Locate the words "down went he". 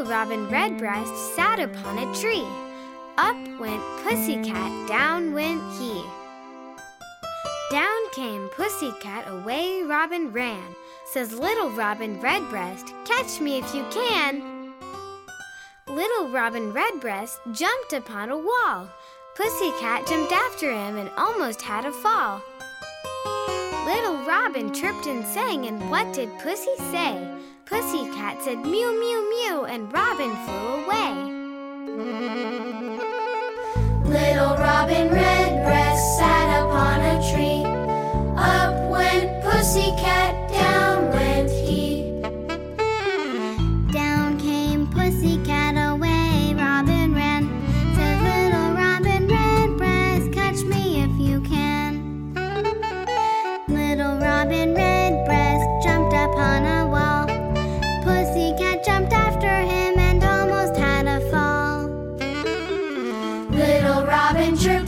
4.88-6.02